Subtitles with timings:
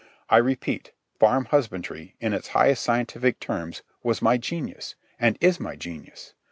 [0.31, 5.75] I repeat, farm husbandry, in its highest scientific terms, was my genius, and is my
[5.75, 6.33] genius.